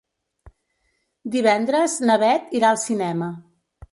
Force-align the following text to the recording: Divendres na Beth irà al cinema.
Divendres 1.35 1.99
na 2.11 2.17
Beth 2.25 2.57
irà 2.61 2.71
al 2.73 2.83
cinema. 2.87 3.31